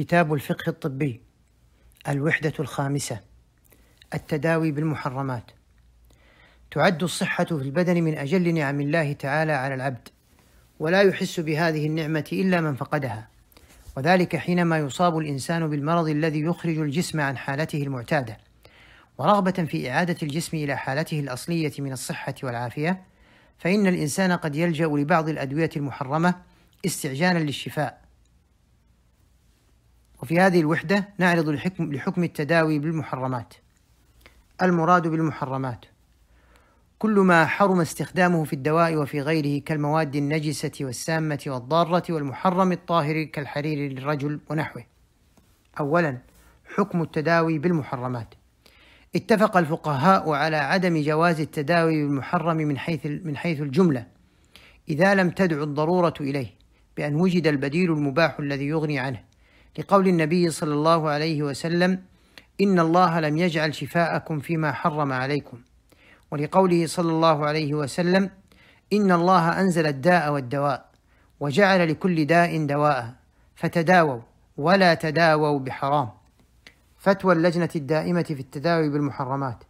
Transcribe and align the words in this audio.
كتاب 0.00 0.34
الفقه 0.34 0.68
الطبي 0.68 1.20
الوحدة 2.08 2.52
الخامسة 2.60 3.20
التداوي 4.14 4.72
بالمحرمات. 4.72 5.50
تعد 6.70 7.02
الصحة 7.02 7.44
في 7.44 7.52
البدن 7.52 8.02
من 8.02 8.18
أجل 8.18 8.54
نعم 8.54 8.80
الله 8.80 9.12
تعالى 9.12 9.52
على 9.52 9.74
العبد 9.74 10.08
ولا 10.78 11.02
يحس 11.02 11.40
بهذه 11.40 11.86
النعمة 11.86 12.24
إلا 12.32 12.60
من 12.60 12.74
فقدها. 12.74 13.28
وذلك 13.96 14.36
حينما 14.36 14.78
يصاب 14.78 15.18
الإنسان 15.18 15.70
بالمرض 15.70 16.08
الذي 16.08 16.40
يخرج 16.40 16.78
الجسم 16.78 17.20
عن 17.20 17.36
حالته 17.36 17.82
المعتادة. 17.82 18.38
ورغبة 19.18 19.64
في 19.64 19.90
إعادة 19.90 20.16
الجسم 20.22 20.56
إلى 20.56 20.76
حالته 20.76 21.20
الأصلية 21.20 21.72
من 21.78 21.92
الصحة 21.92 22.34
والعافية 22.42 23.02
فإن 23.58 23.86
الإنسان 23.86 24.32
قد 24.32 24.56
يلجأ 24.56 24.86
لبعض 24.86 25.28
الأدوية 25.28 25.70
المحرمة 25.76 26.34
استعجالا 26.86 27.38
للشفاء. 27.38 27.99
وفي 30.22 30.40
هذه 30.40 30.60
الوحدة 30.60 31.08
نعرض 31.18 31.48
لحكم, 31.48 31.92
لحكم 31.92 32.24
التداوي 32.24 32.78
بالمحرمات. 32.78 33.54
المراد 34.62 35.08
بالمحرمات. 35.08 35.84
كل 36.98 37.20
ما 37.20 37.46
حرم 37.46 37.80
استخدامه 37.80 38.44
في 38.44 38.52
الدواء 38.52 38.96
وفي 38.96 39.20
غيره 39.20 39.62
كالمواد 39.64 40.16
النجسة 40.16 40.72
والسامة 40.80 41.40
والضارة 41.46 42.02
والمحرم 42.10 42.72
الطاهر 42.72 43.22
كالحرير 43.22 43.92
للرجل 43.92 44.40
ونحوه. 44.50 44.84
أولا 45.80 46.18
حكم 46.76 47.02
التداوي 47.02 47.58
بالمحرمات. 47.58 48.34
اتفق 49.16 49.56
الفقهاء 49.56 50.30
على 50.30 50.56
عدم 50.56 51.02
جواز 51.02 51.40
التداوي 51.40 52.04
بالمحرم 52.04 52.56
من 52.56 52.78
حيث 52.78 53.06
من 53.06 53.36
حيث 53.36 53.60
الجملة. 53.60 54.06
إذا 54.88 55.14
لم 55.14 55.30
تدع 55.30 55.62
الضرورة 55.62 56.14
إليه 56.20 56.50
بأن 56.96 57.14
وجد 57.14 57.46
البديل 57.46 57.92
المباح 57.92 58.38
الذي 58.40 58.66
يغني 58.66 58.98
عنه. 58.98 59.29
لقول 59.78 60.08
النبي 60.08 60.50
صلى 60.50 60.74
الله 60.74 61.10
عليه 61.10 61.42
وسلم 61.42 62.02
إن 62.60 62.78
الله 62.78 63.20
لم 63.20 63.36
يجعل 63.36 63.74
شفاءكم 63.74 64.38
فيما 64.38 64.72
حرم 64.72 65.12
عليكم. 65.12 65.58
ولقوله 66.30 66.86
صلى 66.86 67.10
الله 67.12 67.46
عليه 67.46 67.74
وسلم 67.74 68.30
إن 68.92 69.12
الله 69.12 69.60
أنزل 69.60 69.86
الداء 69.86 70.32
والدواء 70.32 70.90
وجعل 71.40 71.88
لكل 71.90 72.24
داء 72.24 72.66
دواء 72.66 73.14
فتداووا 73.54 74.20
ولا 74.56 74.94
تداووا 74.94 75.58
بحرام. 75.58 76.10
فتوى 76.98 77.32
اللجنة 77.32 77.68
الدائمة 77.76 78.22
في 78.22 78.40
التداوي 78.40 78.88
بالمحرمات. 78.88 79.64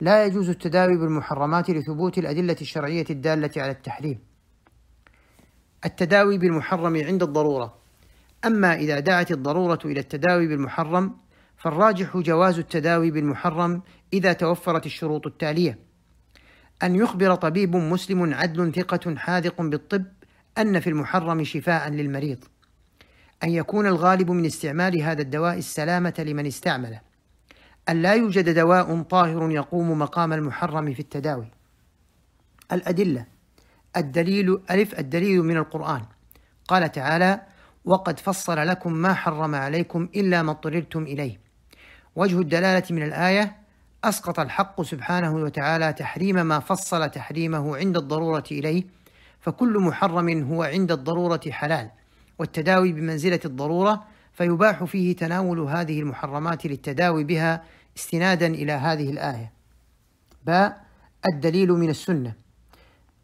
لا 0.00 0.24
يجوز 0.24 0.48
التداوي 0.48 0.96
بالمحرمات 0.96 1.70
لثبوت 1.70 2.18
الأدلة 2.18 2.56
الشرعية 2.60 3.04
الدالة 3.10 3.50
على 3.56 3.70
التحريم. 3.70 4.18
التداوي 5.84 6.38
بالمحرم 6.38 6.96
عند 6.96 7.22
الضرورة. 7.22 7.79
أما 8.44 8.74
إذا 8.74 9.00
دعت 9.00 9.30
الضرورة 9.30 9.78
إلى 9.84 10.00
التداوي 10.00 10.48
بالمحرم 10.48 11.16
فالراجح 11.56 12.16
جواز 12.16 12.58
التداوي 12.58 13.10
بالمحرم 13.10 13.82
إذا 14.12 14.32
توفرت 14.32 14.86
الشروط 14.86 15.26
التالية: 15.26 15.78
أن 16.82 16.94
يخبر 16.94 17.34
طبيب 17.34 17.76
مسلم 17.76 18.34
عدل 18.34 18.72
ثقة 18.72 19.14
حاذق 19.16 19.62
بالطب 19.62 20.04
أن 20.58 20.80
في 20.80 20.90
المحرم 20.90 21.44
شفاء 21.44 21.88
للمريض، 21.88 22.44
أن 23.44 23.50
يكون 23.50 23.86
الغالب 23.86 24.30
من 24.30 24.46
استعمال 24.46 25.02
هذا 25.02 25.22
الدواء 25.22 25.58
السلامة 25.58 26.14
لمن 26.18 26.46
استعمله، 26.46 27.00
أن 27.88 28.02
لا 28.02 28.14
يوجد 28.14 28.54
دواء 28.54 29.02
طاهر 29.02 29.50
يقوم 29.50 29.98
مقام 29.98 30.32
المحرم 30.32 30.94
في 30.94 31.00
التداوي. 31.00 31.50
الأدلة 32.72 33.26
الدليل 33.96 34.60
ألف 34.70 34.98
الدليل 34.98 35.42
من 35.42 35.56
القرآن. 35.56 36.02
قال 36.68 36.92
تعالى: 36.92 37.40
وقد 37.84 38.20
فصل 38.20 38.56
لكم 38.56 38.92
ما 38.92 39.14
حرم 39.14 39.54
عليكم 39.54 40.08
إلا 40.16 40.42
ما 40.42 40.50
اضطررتم 40.50 41.02
إليه. 41.02 41.40
وجه 42.16 42.38
الدلالة 42.38 42.82
من 42.90 43.02
الآية 43.02 43.56
أسقط 44.04 44.40
الحق 44.40 44.82
سبحانه 44.82 45.34
وتعالى 45.34 45.92
تحريم 45.92 46.46
ما 46.46 46.58
فصل 46.58 47.10
تحريمه 47.10 47.76
عند 47.76 47.96
الضرورة 47.96 48.44
إليه 48.50 48.84
فكل 49.40 49.78
محرم 49.78 50.52
هو 50.52 50.62
عند 50.62 50.92
الضرورة 50.92 51.40
حلال. 51.50 51.90
والتداوي 52.38 52.92
بمنزلة 52.92 53.40
الضرورة 53.44 54.04
فيباح 54.32 54.84
فيه 54.84 55.16
تناول 55.16 55.60
هذه 55.60 56.00
المحرمات 56.00 56.66
للتداوي 56.66 57.24
بها 57.24 57.64
استنادا 57.96 58.46
إلى 58.46 58.72
هذه 58.72 59.10
الآية. 59.10 59.52
باء 60.46 60.84
الدليل 61.34 61.72
من 61.72 61.90
السنة. 61.90 62.34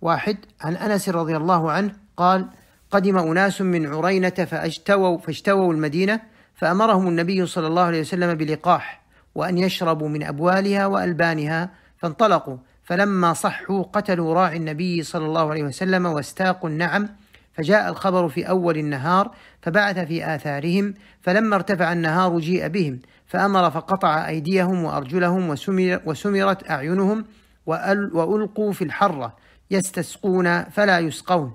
واحد 0.03 0.37
عن 0.61 0.77
أنس 0.77 1.09
رضي 1.09 1.37
الله 1.37 1.73
عنه 1.73 1.93
قال 2.17 2.49
قدم 2.97 3.19
أناس 3.19 3.61
من 3.61 3.87
عرينة 3.87 4.31
فاجتووا 4.31 5.19
فاجتووا 5.19 5.73
المدينة 5.73 6.21
فأمرهم 6.55 7.09
النبي 7.09 7.47
صلى 7.47 7.67
الله 7.67 7.83
عليه 7.83 8.01
وسلم 8.01 8.35
بلقاح 8.35 9.03
وأن 9.35 9.59
يشربوا 9.59 10.09
من 10.09 10.23
أبوالها 10.23 10.87
وألبانها 10.87 11.71
فانطلقوا. 11.99 12.57
فلما 12.85 13.33
صحوا 13.33 13.83
قتلوا 13.83 14.35
راعي 14.35 14.57
النبي 14.57 15.03
صلى 15.03 15.27
الله 15.27 15.51
عليه 15.51 15.63
وسلم 15.63 16.07
واستاقوا 16.07 16.69
النعم. 16.69 17.09
فجاء 17.55 17.89
الخبر 17.89 18.29
في 18.29 18.49
أول 18.49 18.79
النهار 18.79 19.31
فبعث 19.63 19.99
في 19.99 20.35
آثارهم. 20.35 20.95
فلما 21.23 21.57
ارتفع 21.57 21.93
النهار 21.93 22.39
جيء 22.39 22.69
بهم. 22.69 23.01
فأمر 23.27 23.71
فقطع 23.71 24.29
أيديهم 24.29 24.85
وأرجلهم 24.85 25.49
وسمر 25.49 26.01
وسمرت 26.07 26.71
أعينهم 26.71 27.25
وألقوا 27.67 28.73
في 28.73 28.85
الحرة. 28.85 29.37
يستسقون 29.71 30.63
فلا 30.63 30.99
يسقون. 30.99 31.53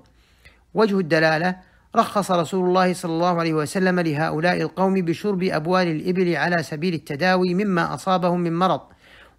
وجه 0.74 0.98
الدلالة 0.98 1.56
رخص 1.96 2.30
رسول 2.30 2.68
الله 2.68 2.92
صلى 2.92 3.12
الله 3.12 3.40
عليه 3.40 3.54
وسلم 3.54 4.00
لهؤلاء 4.00 4.62
القوم 4.62 4.94
بشرب 4.94 5.42
أبوال 5.42 5.88
الإبل 5.88 6.36
على 6.36 6.62
سبيل 6.62 6.94
التداوي 6.94 7.54
مما 7.54 7.94
أصابهم 7.94 8.40
من 8.40 8.58
مرض 8.58 8.80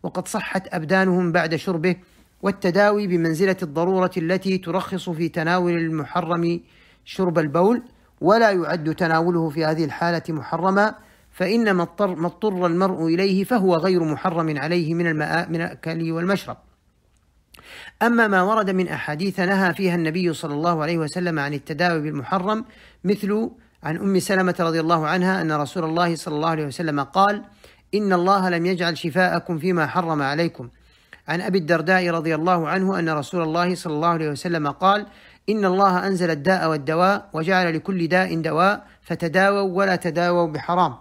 وقد 0.03 0.27
صحت 0.27 0.73
أبدانهم 0.73 1.31
بعد 1.31 1.55
شربه 1.55 1.95
والتداوي 2.41 3.07
بمنزلة 3.07 3.57
الضرورة 3.63 4.11
التي 4.17 4.57
ترخص 4.57 5.09
في 5.09 5.29
تناول 5.29 5.73
المحرم 5.73 6.61
شرب 7.05 7.39
البول 7.39 7.83
ولا 8.21 8.51
يعد 8.51 8.95
تناوله 8.95 9.50
في 9.50 9.65
هذه 9.65 9.85
الحالة 9.85 10.23
محرما 10.29 10.95
فإن 11.31 11.71
ما 11.71 11.83
اضطر 11.83 12.65
المرء 12.65 13.07
إليه 13.07 13.44
فهو 13.44 13.75
غير 13.75 14.03
محرم 14.03 14.57
عليه 14.57 14.94
من 14.94 15.21
الأكل 15.55 16.11
والمشرب. 16.11 16.57
أما 18.03 18.27
ما 18.27 18.41
ورد 18.41 18.69
من 18.69 18.87
أحاديث 18.87 19.39
نهى 19.39 19.73
فيها 19.73 19.95
النبي 19.95 20.33
صلى 20.33 20.53
الله 20.53 20.81
عليه 20.81 20.97
وسلم 20.97 21.39
عن 21.39 21.53
التداوي 21.53 22.01
بالمحرم 22.01 22.65
مثل 23.03 23.49
عن 23.83 23.97
أم 23.97 24.19
سلمة 24.19 24.55
رضي 24.59 24.79
الله 24.79 25.07
عنها 25.07 25.41
أن 25.41 25.51
رسول 25.51 25.83
الله 25.83 26.15
صلى 26.15 26.35
الله 26.35 26.49
عليه 26.49 26.65
وسلم 26.65 26.99
قال 26.99 27.43
إن 27.95 28.13
الله 28.13 28.49
لم 28.49 28.65
يجعل 28.65 28.97
شفاءكم 28.97 29.59
فيما 29.59 29.87
حرم 29.87 30.21
عليكم. 30.21 30.69
عن 31.27 31.41
أبي 31.41 31.57
الدرداء 31.57 32.09
رضي 32.09 32.35
الله 32.35 32.67
عنه 32.69 32.99
أن 32.99 33.09
رسول 33.09 33.41
الله 33.41 33.75
صلى 33.75 33.93
الله 33.93 34.07
عليه 34.07 34.29
وسلم 34.29 34.67
قال 34.67 35.05
إن 35.49 35.65
الله 35.65 36.07
أنزل 36.07 36.29
الداء 36.29 36.69
والدواء 36.69 37.29
وجعل 37.33 37.75
لكل 37.75 38.07
داء 38.07 38.41
دواء 38.41 38.85
فتداووا 39.01 39.77
ولا 39.77 39.95
تداووا 39.95 40.47
بحرام. 40.47 40.93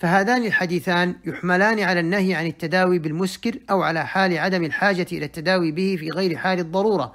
فهذان 0.00 0.46
الحديثان 0.46 1.14
يحملان 1.24 1.80
على 1.80 2.00
النهي 2.00 2.34
عن 2.34 2.46
التداوي 2.46 2.98
بالمسكر 2.98 3.58
أو 3.70 3.82
على 3.82 4.06
حال 4.06 4.38
عدم 4.38 4.64
الحاجة 4.64 5.06
إلى 5.12 5.24
التداوي 5.24 5.72
به 5.72 5.96
في 6.00 6.10
غير 6.10 6.36
حال 6.36 6.58
الضرورة 6.58 7.14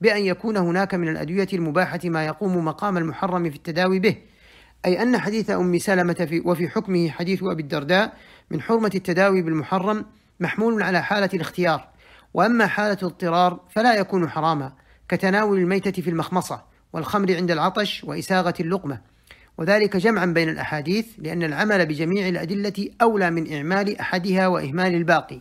بأن 0.00 0.22
يكون 0.24 0.56
هناك 0.56 0.94
من 0.94 1.08
الأدوية 1.08 1.48
المباحة 1.52 2.00
ما 2.04 2.26
يقوم 2.26 2.64
مقام 2.64 2.96
المحرم 2.96 3.50
في 3.50 3.56
التداوي 3.56 3.98
به. 3.98 4.16
أي 4.84 5.02
أن 5.02 5.18
حديث 5.18 5.50
أم 5.50 5.78
سلمة 5.78 6.26
في 6.30 6.42
وفي 6.44 6.68
حكمه 6.68 7.10
حديث 7.10 7.42
أبي 7.42 7.62
الدرداء 7.62 8.12
من 8.50 8.60
حرمة 8.60 8.90
التداوي 8.94 9.42
بالمحرم 9.42 10.04
محمول 10.40 10.82
على 10.82 11.02
حالة 11.02 11.30
الاختيار. 11.34 11.88
وأما 12.34 12.66
حالة 12.66 12.98
الاضطرار 13.02 13.60
فلا 13.70 13.94
يكون 13.94 14.28
حراما 14.28 14.72
كتناول 15.08 15.58
الميتة 15.58 16.02
في 16.02 16.10
المخمصة 16.10 16.62
والخمر 16.92 17.36
عند 17.36 17.50
العطش 17.50 18.04
وإساغة 18.04 18.54
اللقمة. 18.60 19.15
وذلك 19.58 19.96
جمعا 19.96 20.26
بين 20.26 20.48
الأحاديث 20.48 21.06
لأن 21.18 21.42
العمل 21.42 21.86
بجميع 21.86 22.28
الأدلة 22.28 22.88
أولى 23.02 23.30
من 23.30 23.52
إعمال 23.52 24.00
أحدها 24.00 24.46
وإهمال 24.46 24.94
الباقي. 24.94 25.40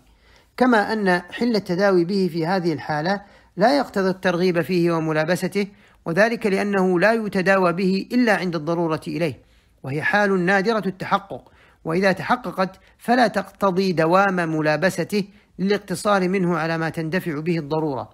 كما 0.57 0.93
أن 0.93 1.21
حل 1.31 1.55
التداوي 1.55 2.05
به 2.05 2.29
في 2.33 2.45
هذه 2.45 2.73
الحالة 2.73 3.21
لا 3.57 3.77
يقتضي 3.77 4.09
الترغيب 4.09 4.61
فيه 4.61 4.91
وملابسته 4.91 5.67
وذلك 6.05 6.47
لأنه 6.47 6.99
لا 6.99 7.13
يتداوى 7.13 7.73
به 7.73 8.07
إلا 8.11 8.35
عند 8.35 8.55
الضرورة 8.55 9.01
إليه 9.07 9.39
وهي 9.83 10.01
حال 10.01 10.45
نادرة 10.45 10.83
التحقق. 10.85 11.51
وإذا 11.85 12.11
تحققت 12.11 12.79
فلا 12.97 13.27
تقتضي 13.27 13.91
دوام 13.91 14.35
ملابسته 14.35 15.23
للاقتصار 15.59 16.29
منه 16.29 16.57
على 16.57 16.77
ما 16.77 16.89
تندفع 16.89 17.39
به 17.39 17.59
الضرورة. 17.59 18.09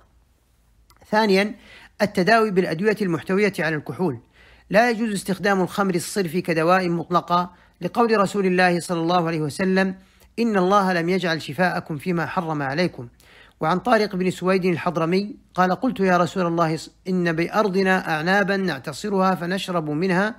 ثانيا 1.09 1.55
التداوي 2.01 2.51
بالأدوية 2.51 2.97
المحتوية 3.01 3.53
على 3.59 3.75
الكحول. 3.75 4.19
لا 4.71 4.89
يجوز 4.89 5.13
استخدام 5.13 5.61
الخمر 5.61 5.95
الصرف 5.95 6.37
كدواء 6.37 6.89
مطلقة 6.89 7.51
لقول 7.81 8.19
رسول 8.19 8.45
الله 8.45 8.79
صلى 8.79 8.99
الله 8.99 9.27
عليه 9.27 9.41
وسلم 9.41 9.95
إن 10.39 10.57
الله 10.57 10.93
لم 10.93 11.09
يجعل 11.09 11.41
شفاءكم 11.41 11.97
فيما 11.97 12.25
حرم 12.25 12.61
عليكم. 12.61 13.07
وعن 13.59 13.79
طارق 13.79 14.15
بن 14.15 14.31
سويد 14.31 14.65
الحضرمي 14.65 15.35
قال 15.55 15.71
قلت 15.75 15.99
يا 15.99 16.17
رسول 16.17 16.45
الله 16.45 16.79
إن 17.07 17.31
بأرضنا 17.31 18.09
أعنابا 18.09 18.57
نعتصرها 18.57 19.35
فنشرب 19.35 19.89
منها. 19.89 20.35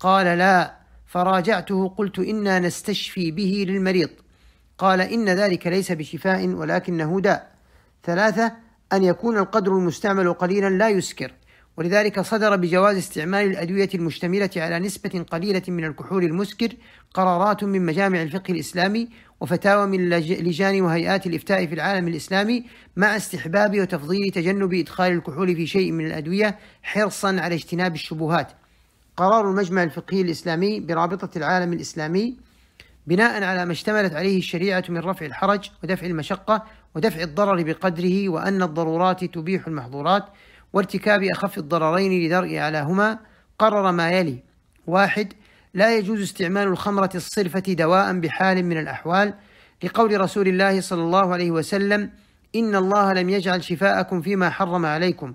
قال 0.00 0.38
لا. 0.38 0.74
فراجعته 1.06 1.88
قلت 1.88 2.18
إنا 2.18 2.58
نستشفي 2.58 3.30
به 3.30 3.64
للمريض. 3.68 4.10
قال 4.78 5.00
إن 5.00 5.28
ذلك 5.28 5.66
ليس 5.66 5.92
بشفاء 5.92 6.46
ولكنه 6.46 7.20
داء. 7.20 7.50
ثلاثة 8.04 8.52
أن 8.92 9.04
يكون 9.04 9.38
القدر 9.38 9.72
المستعمل 9.72 10.32
قليلا 10.32 10.68
لا 10.68 10.88
يسكر. 10.88 11.32
ولذلك 11.78 12.20
صدر 12.20 12.56
بجواز 12.56 12.96
استعمال 12.96 13.46
الأدوية 13.46 13.88
المشتملة 13.94 14.50
على 14.56 14.78
نسبة 14.78 15.24
قليلة 15.30 15.62
من 15.68 15.84
الكحول 15.84 16.24
المسكر 16.24 16.68
قرارات 17.14 17.64
من 17.64 17.86
مجامع 17.86 18.22
الفقه 18.22 18.52
الإسلامي 18.52 19.08
وفتاوى 19.40 19.86
من 19.86 20.08
لجان 20.10 20.80
وهيئات 20.80 21.26
الإفتاء 21.26 21.66
في 21.66 21.74
العالم 21.74 22.08
الإسلامي 22.08 22.64
مع 22.96 23.16
استحباب 23.16 23.80
وتفضيل 23.80 24.30
تجنب 24.30 24.74
إدخال 24.74 25.12
الكحول 25.12 25.56
في 25.56 25.66
شيء 25.66 25.92
من 25.92 26.06
الأدوية 26.06 26.58
حرصا 26.82 27.36
على 27.40 27.54
اجتناب 27.54 27.94
الشبهات. 27.94 28.52
قرار 29.16 29.50
المجمع 29.50 29.82
الفقهي 29.82 30.20
الإسلامي 30.20 30.80
برابطة 30.80 31.38
العالم 31.38 31.72
الإسلامي 31.72 32.36
بناء 33.06 33.42
على 33.42 33.64
ما 33.64 33.72
اشتملت 33.72 34.14
عليه 34.14 34.38
الشريعة 34.38 34.84
من 34.88 34.98
رفع 34.98 35.26
الحرج 35.26 35.70
ودفع 35.82 36.06
المشقة 36.06 36.64
ودفع 36.94 37.22
الضرر 37.22 37.62
بقدره 37.62 38.28
وأن 38.28 38.62
الضرورات 38.62 39.24
تبيح 39.24 39.66
المحظورات 39.66 40.24
وارتكاب 40.72 41.22
أخف 41.22 41.58
الضررين 41.58 42.26
لدرء 42.26 42.58
أعلاهما 42.58 43.18
قرر 43.58 43.92
ما 43.92 44.10
يلي. 44.10 44.42
واحد 44.86 45.32
لا 45.74 45.96
يجوز 45.96 46.22
استعمال 46.22 46.68
الخمرة 46.68 47.10
الصرفة 47.14 47.60
دواء 47.60 48.18
بحال 48.18 48.64
من 48.64 48.78
الأحوال. 48.78 49.34
لقول 49.82 50.20
رسول 50.20 50.48
الله 50.48 50.80
صلى 50.80 51.02
الله 51.02 51.32
عليه 51.32 51.50
وسلم 51.50 52.10
إن 52.56 52.74
الله 52.76 53.12
لم 53.12 53.28
يجعل 53.30 53.64
شفاءكم 53.64 54.22
فيما 54.22 54.50
حرم 54.50 54.86
عليكم. 54.86 55.34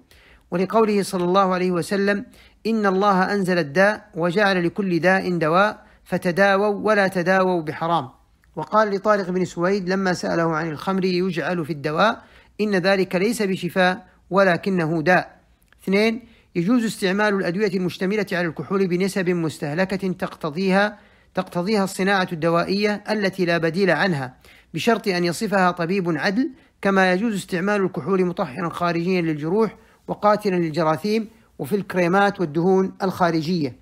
ولقوله 0.52 1.04
صلى 1.04 1.24
الله 1.24 1.54
عليه 1.54 1.72
وسلم 1.72 2.26
إن 2.68 2.86
الله 2.86 3.34
أنزل 3.34 3.58
الداء 3.58 4.10
وجعل 4.16 4.66
لكل 4.66 5.00
داء 5.00 5.38
دواء 5.38 5.86
فتداووا 6.04 6.76
ولا 6.86 7.08
تداووا 7.08 7.62
بحرام. 7.62 8.10
وقال 8.56 8.96
لطارق 8.96 9.30
بن 9.30 9.46
سويد 9.46 9.90
لما 9.90 10.14
سأله 10.14 10.56
عن 10.56 10.70
الخمر 10.70 11.06
يجعل 11.06 11.66
في 11.66 11.74
الدواء 11.74 12.24
إن 12.62 12.76
ذلك 12.76 13.16
ليس 13.16 13.42
بشفاء 13.42 14.13
ولكنه 14.30 15.02
داء. 15.02 15.40
اثنين 15.84 16.22
يجوز 16.56 16.86
استعمال 16.86 17.34
الأدوية 17.34 17.74
المشتملة 17.74 18.26
على 18.32 18.48
الكحول 18.48 18.88
بنسب 18.88 19.30
مستهلكة 19.30 20.12
تقتضيها 20.12 21.00
تقتضيها 21.34 21.84
الصناعة 21.84 22.28
الدوائية 22.32 23.04
التي 23.10 23.46
لا 23.46 23.58
بديل 23.58 23.90
عنها 23.92 24.38
بشرط 24.74 25.08
أن 25.08 25.24
يصفها 25.24 25.72
طبيب 25.72 26.18
عدل 26.18 26.50
كما 26.82 27.14
يجوز 27.14 27.36
استعمال 27.36 27.82
الكحول 27.82 28.26
مطهرا 28.26 28.70
خارجيا 28.70 29.22
للجروح 29.22 29.76
وقاتلا 30.08 30.56
للجراثيم 30.56 31.30
وفي 31.60 31.76
الكريمات 31.76 32.40
والدهون 32.40 32.94
الخارجية. 33.04 33.76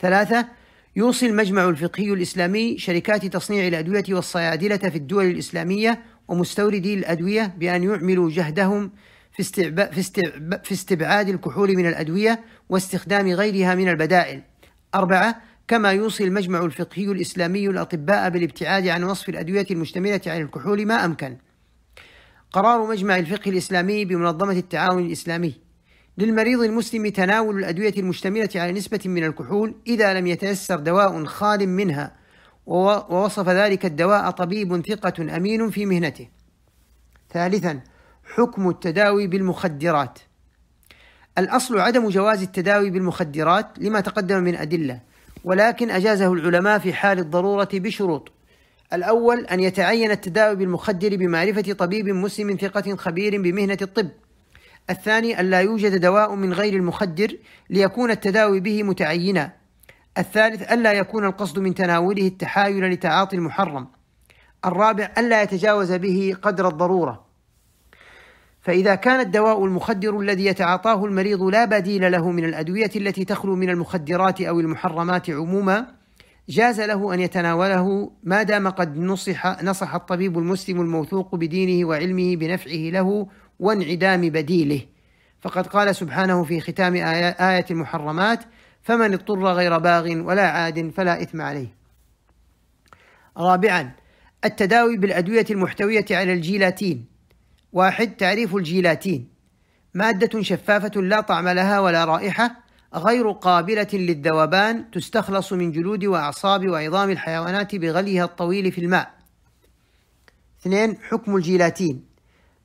ثلاثة 0.00 0.48
يوصي 0.96 1.26
المجمع 1.26 1.68
الفقهي 1.68 2.12
الإسلامي 2.12 2.78
شركات 2.78 3.26
تصنيع 3.26 3.68
الأدوية 3.68 4.04
والصيادلة 4.08 4.76
في 4.76 4.96
الدول 4.98 5.24
الإسلامية 5.24 6.02
ومستوردي 6.28 6.94
الأدوية 6.94 7.54
بأن 7.58 7.82
يعملوا 7.82 8.30
جهدهم 8.30 8.90
في, 9.32 9.40
استعب... 9.40 9.92
في, 9.92 10.00
استعب... 10.00 10.64
في 10.64 10.72
استبعاد 10.72 11.28
الكحول 11.28 11.76
من 11.76 11.86
الأدوية 11.86 12.44
واستخدام 12.68 13.28
غيرها 13.28 13.74
من 13.74 13.88
البدائل. 13.88 14.42
أربعة 14.94 15.40
كما 15.68 15.92
يوصي 15.92 16.24
المجمع 16.24 16.64
الفقهي 16.64 17.04
الإسلامي 17.04 17.68
الأطباء 17.68 18.30
بالابتعاد 18.30 18.88
عن 18.88 19.04
وصف 19.04 19.28
الأدوية 19.28 19.66
المشتملة 19.70 20.20
على 20.26 20.42
الكحول 20.42 20.86
ما 20.86 21.04
أمكن. 21.04 21.36
قرار 22.52 22.86
مجمع 22.86 23.18
الفقه 23.18 23.50
الإسلامي 23.50 24.04
بمنظمة 24.04 24.52
التعاون 24.52 25.06
الإسلامي. 25.06 25.54
للمريض 26.18 26.62
المسلم 26.62 27.08
تناول 27.08 27.58
الأدوية 27.58 27.94
المشتملة 27.98 28.48
على 28.54 28.72
نسبة 28.72 29.00
من 29.04 29.24
الكحول 29.24 29.74
إذا 29.86 30.14
لم 30.14 30.26
يتيسر 30.26 30.80
دواء 30.80 31.24
خال 31.24 31.68
منها. 31.68 32.23
ووصف 32.66 33.48
ذلك 33.48 33.86
الدواء 33.86 34.30
طبيب 34.30 34.86
ثقة 34.86 35.36
أمين 35.36 35.70
في 35.70 35.86
مهنته. 35.86 36.28
ثالثا 37.32 37.80
حكم 38.24 38.68
التداوي 38.68 39.26
بالمخدرات. 39.26 40.18
الأصل 41.38 41.78
عدم 41.78 42.08
جواز 42.08 42.42
التداوي 42.42 42.90
بالمخدرات 42.90 43.66
لما 43.78 44.00
تقدم 44.00 44.42
من 44.42 44.56
أدلة، 44.56 45.00
ولكن 45.44 45.90
أجازه 45.90 46.32
العلماء 46.32 46.78
في 46.78 46.92
حال 46.92 47.18
الضرورة 47.18 47.68
بشروط. 47.72 48.32
الأول 48.92 49.46
أن 49.46 49.60
يتعين 49.60 50.10
التداوي 50.10 50.56
بالمخدر 50.56 51.16
بمعرفة 51.16 51.72
طبيب 51.72 52.08
مسلم 52.08 52.56
ثقة 52.60 52.96
خبير 52.96 53.42
بمهنة 53.42 53.78
الطب. 53.82 54.10
الثاني 54.90 55.40
أن 55.40 55.50
لا 55.50 55.60
يوجد 55.60 56.00
دواء 56.00 56.34
من 56.34 56.52
غير 56.52 56.74
المخدر 56.74 57.36
ليكون 57.70 58.10
التداوي 58.10 58.60
به 58.60 58.82
متعينا 58.82 59.52
الثالث 60.18 60.72
ألا 60.72 60.92
يكون 60.92 61.24
القصد 61.24 61.58
من 61.58 61.74
تناوله 61.74 62.26
التحايل 62.26 62.90
لتعاطي 62.90 63.36
المحرم. 63.36 63.86
الرابع 64.64 65.10
ألا 65.18 65.42
يتجاوز 65.42 65.92
به 65.92 66.36
قدر 66.42 66.68
الضرورة. 66.68 67.24
فإذا 68.60 68.94
كان 68.94 69.20
الدواء 69.20 69.64
المخدر 69.64 70.20
الذي 70.20 70.46
يتعاطاه 70.46 71.04
المريض 71.04 71.42
لا 71.42 71.64
بديل 71.64 72.12
له 72.12 72.30
من 72.30 72.44
الأدوية 72.44 72.90
التي 72.96 73.24
تخلو 73.24 73.56
من 73.56 73.70
المخدرات 73.70 74.40
أو 74.40 74.60
المحرمات 74.60 75.30
عموما 75.30 75.86
جاز 76.48 76.80
له 76.80 77.14
أن 77.14 77.20
يتناوله 77.20 78.10
ما 78.22 78.42
دام 78.42 78.68
قد 78.68 78.98
نصح 78.98 79.62
نصح 79.62 79.94
الطبيب 79.94 80.38
المسلم 80.38 80.80
الموثوق 80.80 81.34
بدينه 81.34 81.88
وعلمه 81.88 82.36
بنفعه 82.36 82.90
له 82.90 83.26
وانعدام 83.60 84.20
بديله. 84.20 84.80
فقد 85.40 85.66
قال 85.66 85.96
سبحانه 85.96 86.44
في 86.44 86.60
ختام 86.60 86.94
آية 86.94 87.66
المحرمات 87.70 88.44
فمن 88.84 89.12
اضطر 89.12 89.52
غير 89.52 89.78
باغ 89.78 90.04
ولا 90.04 90.50
عاد 90.50 90.90
فلا 90.96 91.22
إثم 91.22 91.40
عليه. 91.40 91.74
رابعا 93.36 93.92
التداوي 94.44 94.96
بالأدوية 94.96 95.46
المحتوية 95.50 96.04
على 96.10 96.32
الجيلاتين. 96.32 97.06
واحد 97.72 98.16
تعريف 98.16 98.56
الجيلاتين. 98.56 99.28
مادة 99.94 100.42
شفافة 100.42 101.00
لا 101.00 101.20
طعم 101.20 101.48
لها 101.48 101.80
ولا 101.80 102.04
رائحة 102.04 102.64
غير 102.94 103.30
قابلة 103.30 103.88
للذوبان 103.92 104.90
تستخلص 104.90 105.52
من 105.52 105.72
جلود 105.72 106.04
وأعصاب 106.04 106.68
وعظام 106.68 107.10
الحيوانات 107.10 107.74
بغليها 107.74 108.24
الطويل 108.24 108.72
في 108.72 108.80
الماء. 108.80 109.14
اثنين 110.60 110.96
حكم 111.08 111.36
الجيلاتين. 111.36 112.04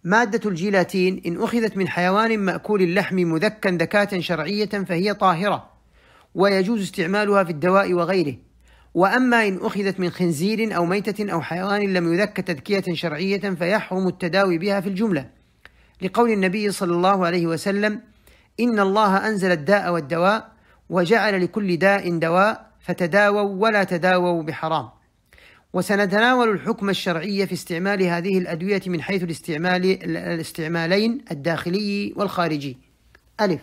مادة 0.04 0.50
الجيلاتين 0.50 1.22
إن 1.26 1.44
أخذت 1.44 1.78
من 1.78 1.88
حيوان 1.88 2.40
مأكول 2.40 2.82
اللحم 2.82 3.16
مذكا 3.16 3.70
ذكاة 3.70 4.20
شرعية 4.20 4.66
فهي 4.66 5.14
طاهرة. 5.14 5.79
ويجوز 6.36 6.82
استعمالها 6.82 7.44
في 7.44 7.50
الدواء 7.50 7.94
وغيره. 7.94 8.36
وأما 8.94 9.48
إن 9.48 9.58
أخذت 9.62 10.00
من 10.00 10.10
خنزير 10.10 10.76
أو 10.76 10.86
ميتة 10.86 11.32
أو 11.32 11.42
حيوان 11.42 11.94
لم 11.94 12.14
يذك 12.14 12.38
تذكية 12.38 12.84
شرعية 12.94 13.38
فيحرم 13.38 14.08
التداوي 14.08 14.58
بها 14.58 14.82
في 14.82 14.90
الجملة. 14.90 15.30
لقول 16.02 16.32
النبي 16.32 16.72
صلى 16.72 16.94
الله 16.94 17.26
عليه 17.26 17.48
وسلم 17.48 18.02
إن 18.60 18.80
الله 18.80 19.28
أنزل 19.28 19.52
الداء 19.52 19.94
والدواء 19.94 20.52
وجعل 20.90 21.44
لكل 21.44 21.78
داء 21.78 22.18
دواء 22.18 22.72
فتداووا 22.80 23.42
ولا 23.42 23.84
تداووا 23.84 24.44
بحرام. 24.44 24.90
وسنتناول 25.74 26.50
الحكم 26.50 26.90
الشرعي 26.90 27.48
في 27.48 27.54
استعمال 27.54 28.04
هذه 28.04 28.38
الأدوية 28.38 28.82
من 28.88 29.02
حيث 29.02 29.24
الاستعمال 29.24 30.04
الاستعمالين 30.18 31.26
الداخلي 31.32 32.14
والخارجي. 32.16 32.78
ألف. 33.42 33.62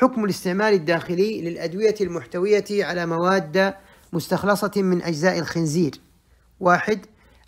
حكم 0.00 0.24
الاستعمال 0.24 0.74
الداخلي 0.74 1.42
للأدوية 1.42 1.94
المحتوية 2.00 2.64
على 2.70 3.06
مواد 3.06 3.74
مستخلصة 4.12 4.70
من 4.76 5.02
أجزاء 5.02 5.38
الخنزير. 5.38 5.90
واحد 6.60 7.06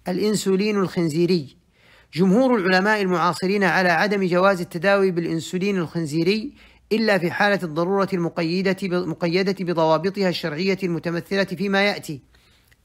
الإنسولين 0.08 0.78
الخنزيري. 0.78 1.56
جمهور 2.14 2.54
العلماء 2.54 3.02
المعاصرين 3.02 3.64
على 3.64 3.88
عدم 3.88 4.26
جواز 4.26 4.60
التداوي 4.60 5.10
بالإنسولين 5.10 5.78
الخنزيري 5.78 6.54
إلا 6.92 7.18
في 7.18 7.30
حالة 7.30 7.58
الضرورة 7.62 8.08
المقيدة 8.12 8.76
مقيدة 8.82 9.56
بضوابطها 9.60 10.28
الشرعية 10.28 10.78
المتمثلة 10.82 11.44
فيما 11.44 11.82
يأتي. 11.82 12.20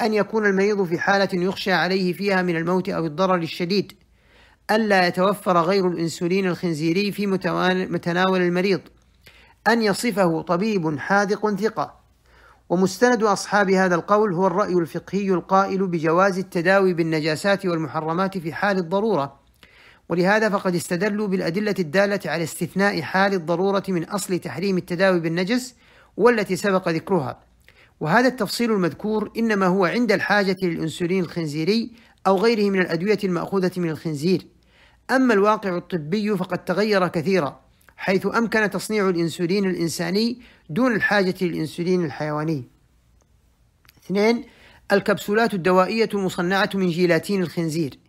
أن 0.01 0.13
يكون 0.13 0.45
المريض 0.45 0.83
في 0.83 0.99
حالة 0.99 1.29
يخشى 1.33 1.71
عليه 1.71 2.13
فيها 2.13 2.41
من 2.41 2.55
الموت 2.55 2.89
أو 2.89 3.05
الضرر 3.05 3.35
الشديد. 3.35 3.93
ألا 4.71 5.07
يتوفر 5.07 5.61
غير 5.61 5.87
الإنسولين 5.87 6.47
الخنزيري 6.47 7.11
في 7.11 7.27
متناول 7.27 8.41
المريض. 8.41 8.81
أن 9.67 9.81
يصفه 9.81 10.41
طبيب 10.41 10.99
حاذق 10.99 11.55
ثقة. 11.55 11.99
ومستند 12.69 13.23
أصحاب 13.23 13.69
هذا 13.69 13.95
القول 13.95 14.33
هو 14.33 14.47
الرأي 14.47 14.73
الفقهي 14.73 15.29
القائل 15.29 15.87
بجواز 15.87 16.37
التداوي 16.37 16.93
بالنجاسات 16.93 17.65
والمحرمات 17.65 18.37
في 18.37 18.53
حال 18.53 18.77
الضرورة. 18.77 19.39
ولهذا 20.09 20.49
فقد 20.49 20.75
استدلوا 20.75 21.27
بالأدلة 21.27 21.75
الدالة 21.79 22.19
على 22.25 22.43
استثناء 22.43 23.01
حال 23.01 23.33
الضرورة 23.33 23.83
من 23.87 24.03
أصل 24.03 24.39
تحريم 24.39 24.77
التداوي 24.77 25.19
بالنجس 25.19 25.75
والتي 26.17 26.55
سبق 26.55 26.89
ذكرها. 26.89 27.39
وهذا 27.99 28.27
التفصيل 28.27 28.71
المذكور 28.71 29.31
إنما 29.37 29.65
هو 29.65 29.85
عند 29.85 30.11
الحاجة 30.11 30.57
للأنسولين 30.63 31.23
الخنزيري 31.23 31.91
أو 32.27 32.37
غيره 32.37 32.69
من 32.69 32.81
الأدوية 32.81 33.19
المأخوذة 33.23 33.71
من 33.77 33.89
الخنزير. 33.89 34.47
أما 35.11 35.33
الواقع 35.33 35.77
الطبي 35.77 36.37
فقد 36.37 36.65
تغير 36.65 37.07
كثيرا. 37.07 37.66
حيث 37.97 38.25
أمكن 38.25 38.69
تصنيع 38.69 39.09
الإنسولين 39.09 39.65
الإنساني 39.65 40.41
دون 40.69 40.95
الحاجة 40.95 41.35
للإنسولين 41.41 42.05
الحيواني. 42.05 42.63
اثنين 44.05 44.43
الكبسولات 44.91 45.53
الدوائية 45.53 46.09
المصنعة 46.13 46.69
من 46.73 46.89
جيلاتين 46.89 47.41
الخنزير. 47.41 47.99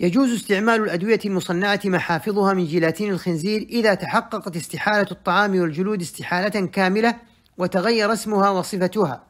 يجوز 0.00 0.32
استعمال 0.32 0.82
الأدوية 0.82 1.20
المصنعة 1.24 1.80
محافظها 1.84 2.54
من 2.54 2.64
جيلاتين 2.64 3.12
الخنزير 3.12 3.62
إذا 3.62 3.94
تحققت 3.94 4.56
استحالة 4.56 5.06
الطعام 5.10 5.60
والجلود 5.60 6.00
استحالة 6.00 6.66
كاملة 6.66 7.16
وتغير 7.58 8.12
اسمها 8.12 8.50
وصفتها. 8.50 9.24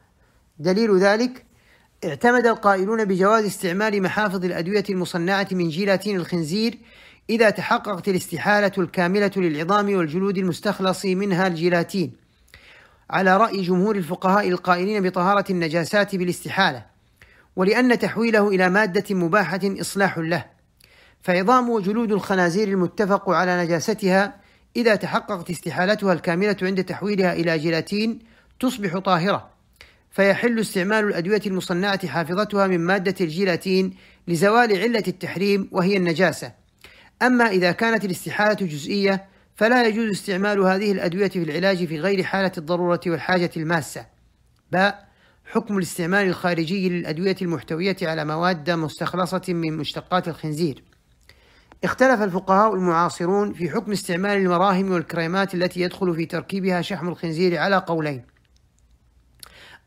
دليل 0.59 0.99
ذلك 0.99 1.45
اعتمد 2.05 2.45
القائلون 2.45 3.05
بجواز 3.05 3.45
استعمال 3.45 4.01
محافظ 4.01 4.45
الأدوية 4.45 4.83
المصنعة 4.89 5.47
من 5.51 5.69
جيلاتين 5.69 6.15
الخنزير 6.15 6.77
إذا 7.29 7.49
تحققت 7.49 8.07
الاستحالة 8.07 8.71
الكاملة 8.77 9.31
للعظام 9.35 9.95
والجلود 9.95 10.37
المستخلص 10.37 11.05
منها 11.05 11.47
الجيلاتين. 11.47 12.13
على 13.09 13.37
رأي 13.37 13.61
جمهور 13.61 13.95
الفقهاء 13.95 14.49
القائلين 14.49 15.09
بطهارة 15.09 15.45
النجاسات 15.49 16.15
بالاستحالة 16.15 16.85
ولأن 17.55 17.99
تحويله 17.99 18.47
إلى 18.47 18.69
مادة 18.69 19.15
مباحة 19.15 19.59
إصلاح 19.63 20.17
له. 20.17 20.45
فعظام 21.21 21.69
وجلود 21.69 22.11
الخنازير 22.11 22.67
المتفق 22.67 23.29
على 23.29 23.63
نجاستها 23.63 24.35
إذا 24.75 24.95
تحققت 24.95 25.49
استحالتها 25.49 26.13
الكاملة 26.13 26.57
عند 26.61 26.83
تحويلها 26.83 27.33
إلى 27.33 27.57
جيلاتين 27.57 28.19
تصبح 28.59 28.97
طاهرة. 28.97 29.49
فيحل 30.11 30.59
استعمال 30.59 31.05
الأدوية 31.05 31.41
المصنعة 31.45 32.07
حافظتها 32.07 32.67
من 32.67 32.79
مادة 32.79 33.15
الجيلاتين 33.21 33.95
لزوال 34.27 34.77
علة 34.77 35.03
التحريم 35.07 35.69
وهي 35.71 35.97
النجاسة. 35.97 36.58
أما 37.21 37.47
إذا 37.47 37.71
كانت 37.71 38.05
الاستحالة 38.05 38.53
جزئية 38.53 39.25
فلا 39.55 39.87
يجوز 39.87 40.09
استعمال 40.09 40.59
هذه 40.59 40.91
الأدوية 40.91 41.29
في 41.29 41.43
العلاج 41.43 41.85
في 41.85 41.99
غير 41.99 42.23
حالة 42.23 42.51
الضرورة 42.57 43.01
والحاجة 43.07 43.51
الماسة. 43.57 44.05
باء 44.71 45.09
حكم 45.45 45.77
الاستعمال 45.77 46.27
الخارجي 46.27 46.89
للأدوية 46.89 47.35
المحتوية 47.41 47.97
على 48.01 48.25
مواد 48.25 48.69
مستخلصة 48.69 49.41
من 49.47 49.77
مشتقات 49.77 50.27
الخنزير. 50.27 50.83
اختلف 51.83 52.21
الفقهاء 52.21 52.73
المعاصرون 52.73 53.53
في 53.53 53.69
حكم 53.69 53.91
استعمال 53.91 54.37
المراهم 54.37 54.91
والكريمات 54.91 55.55
التي 55.55 55.81
يدخل 55.81 56.15
في 56.15 56.25
تركيبها 56.25 56.81
شحم 56.81 57.07
الخنزير 57.09 57.57
على 57.57 57.77
قولين. 57.77 58.25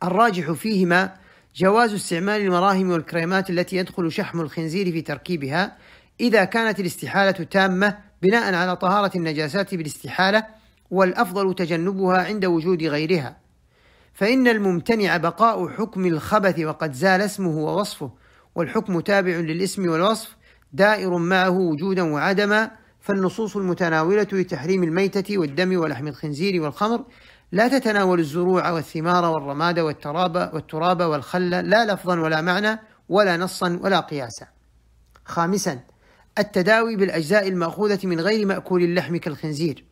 الراجح 0.02 0.52
فيهما 0.52 1.14
جواز 1.56 1.94
استعمال 1.94 2.40
المراهم 2.40 2.90
والكريمات 2.90 3.50
التي 3.50 3.76
يدخل 3.76 4.12
شحم 4.12 4.40
الخنزير 4.40 4.92
في 4.92 5.00
تركيبها 5.00 5.76
إذا 6.20 6.44
كانت 6.44 6.80
الاستحالة 6.80 7.30
تامة 7.30 7.98
بناء 8.22 8.54
على 8.54 8.76
طهارة 8.76 9.10
النجاسات 9.16 9.74
بالاستحالة 9.74 10.46
والأفضل 10.90 11.54
تجنبها 11.54 12.24
عند 12.24 12.44
وجود 12.44 12.82
غيرها 12.82 13.36
فإن 14.14 14.48
الممتنع 14.48 15.16
بقاء 15.16 15.68
حكم 15.68 16.06
الخبث 16.06 16.58
وقد 16.58 16.92
زال 16.92 17.20
اسمه 17.20 17.58
ووصفه 17.58 18.10
والحكم 18.54 19.00
تابع 19.00 19.32
للاسم 19.32 19.88
والوصف 19.88 20.36
دائر 20.72 21.16
معه 21.18 21.50
وجودا 21.50 22.12
وعدما 22.12 22.70
فالنصوص 23.00 23.56
المتناولة 23.56 24.26
لتحريم 24.32 24.82
الميتة 24.82 25.38
والدم 25.38 25.76
ولحم 25.80 26.08
الخنزير 26.08 26.62
والخمر 26.62 27.04
لا 27.52 27.68
تتناول 27.68 28.20
الزروع 28.20 28.70
والثمار 28.70 29.24
والرماد 29.24 29.78
والتراب 29.78 30.50
والتراب 30.54 31.02
والخل 31.02 31.50
لا 31.50 31.92
لفظا 31.92 32.20
ولا 32.20 32.40
معنى 32.40 32.78
ولا 33.08 33.36
نصا 33.36 33.78
ولا 33.82 34.00
قياسا. 34.00 34.46
خامسا 35.24 35.80
التداوي 36.38 36.96
بالأجزاء 36.96 37.48
المأخوذة 37.48 38.06
من 38.06 38.20
غير 38.20 38.46
مأكول 38.46 38.82
اللحم 38.82 39.16
كالخنزير. 39.16 39.84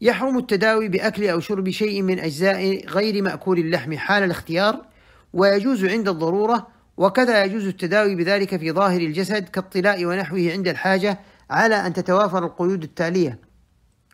يحرم 0.00 0.38
التداوي 0.38 0.88
بأكل 0.88 1.28
أو 1.28 1.40
شرب 1.40 1.70
شيء 1.70 2.02
من 2.02 2.18
أجزاء 2.18 2.86
غير 2.86 3.22
مأكول 3.22 3.58
اللحم 3.58 3.96
حال 3.96 4.22
الاختيار 4.22 4.86
ويجوز 5.32 5.84
عند 5.84 6.08
الضرورة 6.08 6.66
وكذا 6.96 7.44
يجوز 7.44 7.66
التداوي 7.66 8.14
بذلك 8.14 8.56
في 8.56 8.72
ظاهر 8.72 9.00
الجسد 9.00 9.48
كالطلاء 9.48 10.04
ونحوه 10.04 10.50
عند 10.52 10.68
الحاجة 10.68 11.20
على 11.50 11.74
أن 11.74 11.92
تتوافر 11.92 12.44
القيود 12.44 12.82
التالية. 12.82 13.38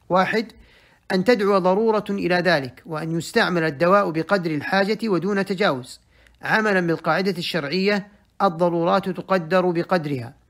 واحد 0.08 0.52
أن 1.12 1.24
تدعو 1.24 1.58
ضرورة 1.58 2.04
إلى 2.10 2.34
ذلك 2.34 2.82
وأن 2.86 3.18
يستعمل 3.18 3.64
الدواء 3.64 4.10
بقدر 4.10 4.50
الحاجة 4.50 4.98
ودون 5.04 5.44
تجاوز. 5.44 6.00
عملا 6.42 6.80
بالقاعدة 6.80 7.34
الشرعية 7.38 8.08
الضرورات 8.42 9.08
تقدر 9.08 9.70
بقدرها. 9.70 10.41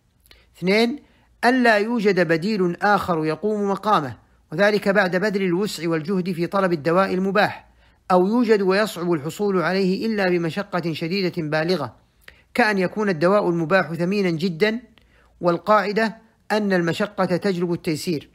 اثنين 0.58 0.98
ألا 1.44 1.76
يوجد 1.76 2.20
بديل 2.20 2.76
آخر 2.82 3.24
يقوم 3.24 3.70
مقامه 3.70 4.16
وذلك 4.52 4.88
بعد 4.88 5.16
بذل 5.16 5.42
الوسع 5.42 5.88
والجهد 5.88 6.32
في 6.32 6.46
طلب 6.46 6.72
الدواء 6.72 7.14
المباح 7.14 7.68
أو 8.10 8.26
يوجد 8.26 8.62
ويصعب 8.62 9.12
الحصول 9.12 9.62
عليه 9.62 10.06
إلا 10.06 10.28
بمشقة 10.28 10.92
شديدة 10.92 11.42
بالغة 11.42 11.96
كأن 12.54 12.78
يكون 12.78 13.08
الدواء 13.08 13.48
المباح 13.48 13.92
ثمينا 13.92 14.30
جدا 14.30 14.80
والقاعدة 15.40 16.16
أن 16.52 16.72
المشقة 16.72 17.24
تجلب 17.24 17.72
التيسير. 17.72 18.30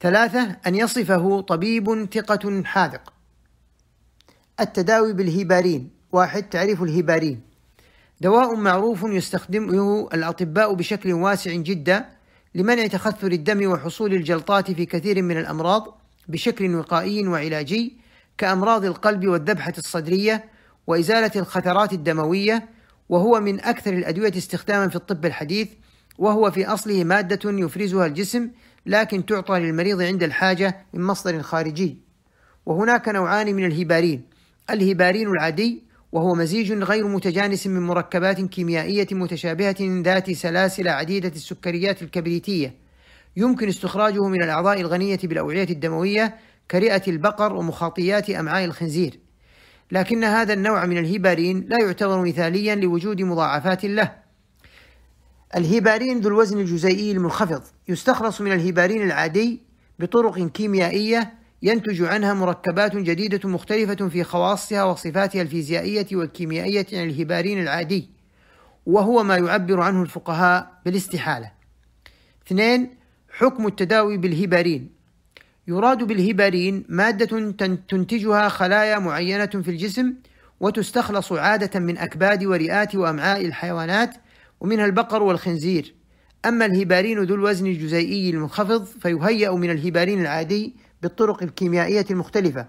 ثلاثة 0.00 0.56
أن 0.66 0.74
يصفه 0.74 1.40
طبيب 1.40 2.08
ثقة 2.14 2.62
حاذق. 2.64 3.12
التداوي 4.60 5.12
بالهيبارين. 5.12 5.90
واحد 6.12 6.42
تعريف 6.42 6.82
الهيبارين. 6.82 7.40
دواء 8.22 8.54
معروف 8.54 9.02
يستخدمه 9.02 10.08
الأطباء 10.14 10.74
بشكل 10.74 11.12
واسع 11.12 11.54
جدا 11.54 12.06
لمنع 12.54 12.86
تخثر 12.86 13.32
الدم 13.32 13.70
وحصول 13.70 14.14
الجلطات 14.14 14.70
في 14.70 14.86
كثير 14.86 15.22
من 15.22 15.38
الأمراض 15.38 16.00
بشكل 16.28 16.74
وقائي 16.74 17.28
وعلاجي 17.28 17.96
كأمراض 18.38 18.84
القلب 18.84 19.26
والذبحة 19.26 19.72
الصدرية 19.78 20.44
وإزالة 20.86 21.30
الخثرات 21.36 21.92
الدموية 21.92 22.68
وهو 23.08 23.40
من 23.40 23.60
أكثر 23.60 23.92
الأدوية 23.92 24.32
استخداما 24.36 24.88
في 24.88 24.96
الطب 24.96 25.26
الحديث 25.26 25.68
وهو 26.18 26.50
في 26.50 26.66
أصله 26.66 27.04
مادة 27.04 27.50
يفرزها 27.50 28.06
الجسم 28.06 28.50
لكن 28.86 29.26
تعطى 29.26 29.58
للمريض 29.58 30.02
عند 30.02 30.22
الحاجة 30.22 30.86
من 30.92 31.04
مصدر 31.04 31.42
خارجي. 31.42 31.98
وهناك 32.66 33.08
نوعان 33.08 33.54
من 33.54 33.64
الهيبارين. 33.64 34.22
الهيبارين 34.70 35.28
العادي 35.28 35.91
وهو 36.12 36.34
مزيج 36.34 36.72
غير 36.72 37.08
متجانس 37.08 37.66
من 37.66 37.80
مركبات 37.80 38.40
كيميائية 38.40 39.06
متشابهة 39.12 39.76
ذات 39.80 40.30
سلاسل 40.30 40.88
عديدة 40.88 41.28
السكريات 41.28 42.02
الكبريتية. 42.02 42.74
يمكن 43.36 43.68
استخراجه 43.68 44.28
من 44.28 44.42
الأعضاء 44.42 44.80
الغنية 44.80 45.18
بالأوعية 45.24 45.68
الدموية 45.70 46.36
كرئة 46.70 47.02
البقر 47.08 47.52
ومخاطيات 47.56 48.30
أمعاء 48.30 48.64
الخنزير. 48.64 49.20
لكن 49.92 50.24
هذا 50.24 50.52
النوع 50.52 50.86
من 50.86 50.98
الهيبارين 50.98 51.66
لا 51.68 51.76
يعتبر 51.80 52.22
مثاليا 52.22 52.74
لوجود 52.74 53.22
مضاعفات 53.22 53.84
له. 53.84 54.12
الهيبارين 55.56 56.20
ذو 56.20 56.28
الوزن 56.28 56.60
الجزيئي 56.60 57.12
المنخفض 57.12 57.62
يستخلص 57.88 58.40
من 58.40 58.52
الهيبارين 58.52 59.02
العادي 59.02 59.60
بطرق 59.98 60.48
كيميائية 60.48 61.41
ينتج 61.62 62.02
عنها 62.02 62.34
مركبات 62.34 62.96
جديدة 62.96 63.48
مختلفة 63.48 64.08
في 64.08 64.24
خواصها 64.24 64.84
وصفاتها 64.84 65.42
الفيزيائية 65.42 66.06
والكيميائية 66.12 66.86
عن 66.92 67.08
الهيبارين 67.08 67.62
العادي 67.62 68.10
وهو 68.86 69.22
ما 69.22 69.36
يعبر 69.36 69.80
عنه 69.80 70.02
الفقهاء 70.02 70.80
بالاستحالة. 70.84 71.52
اثنين 72.46 72.90
حكم 73.30 73.66
التداوي 73.66 74.16
بالهيبارين 74.16 74.90
يراد 75.68 76.02
بالهيبارين 76.04 76.84
مادة 76.88 77.50
تنتجها 77.88 78.48
خلايا 78.48 78.98
معينة 78.98 79.46
في 79.46 79.70
الجسم 79.70 80.14
وتستخلص 80.60 81.32
عادة 81.32 81.80
من 81.80 81.98
أكباد 81.98 82.44
ورئات 82.44 82.94
وأمعاء 82.94 83.46
الحيوانات 83.46 84.14
ومنها 84.60 84.86
البقر 84.86 85.22
والخنزير. 85.22 85.94
أما 86.44 86.66
الهيبارين 86.66 87.22
ذو 87.22 87.34
الوزن 87.34 87.66
الجزيئي 87.66 88.30
المنخفض 88.30 88.84
فيهيأ 88.84 89.50
من 89.50 89.70
الهيبارين 89.70 90.20
العادي 90.20 90.76
بالطرق 91.02 91.42
الكيميائية 91.42 92.06
المختلفة 92.10 92.66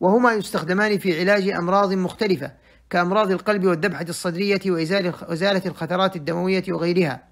وهما 0.00 0.32
يستخدمان 0.32 0.98
في 0.98 1.20
علاج 1.20 1.48
أمراض 1.48 1.92
مختلفة 1.92 2.52
كأمراض 2.90 3.30
القلب 3.30 3.64
والذبحة 3.64 4.06
الصدرية 4.08 4.60
وإزالة 4.66 5.62
الخثرات 5.66 6.16
الدموية 6.16 6.64
وغيرها. 6.68 7.22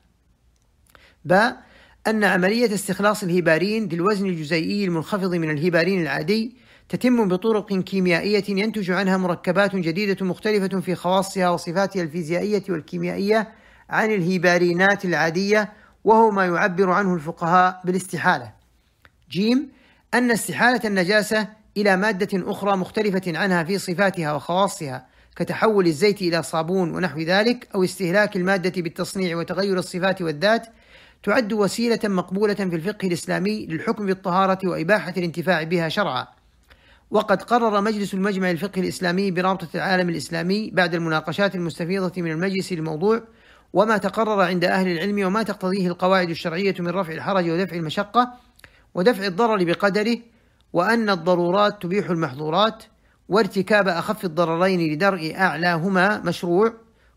ب 1.24 1.32
أن 2.06 2.24
عملية 2.24 2.74
استخلاص 2.74 3.22
الهيبارين 3.22 3.88
ذي 3.88 3.96
الوزن 3.96 4.26
الجزيئي 4.26 4.84
المنخفض 4.84 5.34
من 5.34 5.50
الهيبارين 5.50 6.02
العادي 6.02 6.56
تتم 6.88 7.28
بطرق 7.28 7.78
كيميائية 7.78 8.44
ينتج 8.48 8.90
عنها 8.90 9.16
مركبات 9.16 9.76
جديدة 9.76 10.26
مختلفة 10.26 10.80
في 10.80 10.94
خواصها 10.94 11.50
وصفاتها 11.50 12.02
الفيزيائية 12.02 12.62
والكيميائية 12.68 13.48
عن 13.90 14.10
الهيبارينات 14.10 15.04
العادية 15.04 15.72
وهو 16.04 16.30
ما 16.30 16.46
يعبر 16.46 16.90
عنه 16.90 17.14
الفقهاء 17.14 17.80
بالاستحالة. 17.84 18.52
جيم 19.30 19.68
أن 20.14 20.30
استحالة 20.30 20.80
النجاسة 20.84 21.48
إلى 21.76 21.96
مادة 21.96 22.50
أخرى 22.50 22.76
مختلفة 22.76 23.38
عنها 23.38 23.64
في 23.64 23.78
صفاتها 23.78 24.32
وخواصها 24.32 25.06
كتحول 25.36 25.86
الزيت 25.86 26.22
إلى 26.22 26.42
صابون 26.42 26.94
ونحو 26.94 27.20
ذلك 27.20 27.68
أو 27.74 27.84
استهلاك 27.84 28.36
المادة 28.36 28.82
بالتصنيع 28.82 29.36
وتغير 29.36 29.78
الصفات 29.78 30.22
والذات 30.22 30.66
تعد 31.22 31.52
وسيلة 31.52 31.98
مقبولة 32.04 32.54
في 32.54 32.76
الفقه 32.76 33.08
الإسلامي 33.08 33.66
للحكم 33.66 34.06
بالطهارة 34.06 34.68
وإباحة 34.68 35.14
الانتفاع 35.16 35.62
بها 35.62 35.88
شرعا. 35.88 36.26
وقد 37.10 37.42
قرر 37.42 37.80
مجلس 37.80 38.14
المجمع 38.14 38.50
الفقهي 38.50 38.82
الإسلامي 38.82 39.30
برابطة 39.30 39.68
العالم 39.74 40.08
الإسلامي 40.08 40.70
بعد 40.70 40.94
المناقشات 40.94 41.54
المستفيضة 41.54 42.22
من 42.22 42.30
المجلس 42.30 42.72
الموضوع 42.72 43.22
وما 43.72 43.96
تقرر 43.96 44.40
عند 44.40 44.64
أهل 44.64 44.88
العلم 44.88 45.26
وما 45.26 45.42
تقتضيه 45.42 45.88
القواعد 45.88 46.30
الشرعية 46.30 46.74
من 46.78 46.88
رفع 46.88 47.12
الحرج 47.12 47.50
ودفع 47.50 47.76
المشقة 47.76 48.32
ودفع 48.94 49.26
الضرر 49.26 49.64
بقدره 49.64 50.18
وأن 50.72 51.10
الضرورات 51.10 51.82
تبيح 51.82 52.10
المحظورات 52.10 52.84
وارتكاب 53.28 53.88
أخف 53.88 54.24
الضررين 54.24 54.92
لدرء 54.92 55.34
أعلاهما 55.36 56.22
مشروع 56.24 56.74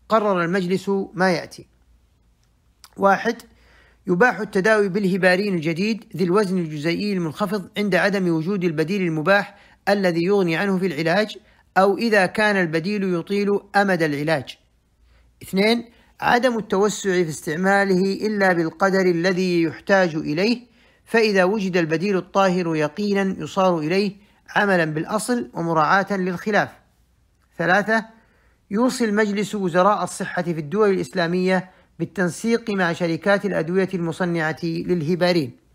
قرر 0.08 0.44
المجلس 0.44 0.90
ما 1.14 1.30
يأتي. 1.30 1.66
واحد 2.96 3.42
يباح 4.06 4.40
التداوي 4.40 4.88
بالهبارين 4.88 5.54
الجديد 5.54 6.04
ذي 6.16 6.24
الوزن 6.24 6.58
الجزيئي 6.58 7.12
المنخفض 7.12 7.68
عند 7.78 7.94
عدم 7.94 8.28
وجود 8.28 8.64
البديل 8.64 9.02
المباح 9.02 9.58
الذي 9.88 10.24
يغني 10.24 10.56
عنه 10.56 10.78
في 10.78 10.86
العلاج 10.86 11.38
أو 11.78 11.98
إذا 11.98 12.26
كان 12.26 12.56
البديل 12.56 13.14
يطيل 13.14 13.60
أمد 13.76 14.02
العلاج. 14.02 14.58
اثنين 15.42 15.84
عدم 16.20 16.58
التوسع 16.58 17.10
في 17.10 17.28
استعماله 17.28 18.26
إلا 18.26 18.52
بالقدر 18.52 19.00
الذي 19.00 19.62
يحتاج 19.62 20.14
إليه 20.16 20.66
فإذا 21.08 21.44
وجد 21.44 21.76
البديل 21.76 22.16
الطاهر 22.16 22.76
يقينا 22.76 23.36
يصار 23.38 23.78
إليه 23.78 24.16
عملا 24.56 24.84
بالأصل 24.84 25.50
ومراعاة 25.54 26.06
للخلاف. 26.10 26.68
ثلاثة 27.58 28.04
يوصي 28.70 29.04
المجلس 29.04 29.54
وزراء 29.54 30.04
الصحة 30.04 30.42
في 30.42 30.50
الدول 30.50 30.90
الإسلامية 30.90 31.70
بالتنسيق 31.98 32.70
مع 32.70 32.92
شركات 32.92 33.44
الأدوية 33.44 33.88
المصنعة 33.94 34.56
للهبارين. 34.64 35.67